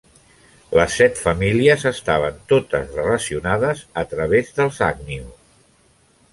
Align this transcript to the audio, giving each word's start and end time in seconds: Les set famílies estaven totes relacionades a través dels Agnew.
Les 0.77 0.95
set 1.01 1.19
famílies 1.25 1.85
estaven 1.91 2.41
totes 2.53 2.97
relacionades 3.01 3.85
a 4.03 4.07
través 4.15 4.53
dels 4.59 4.83
Agnew. 4.91 5.33